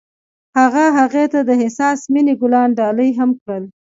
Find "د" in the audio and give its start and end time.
1.49-1.51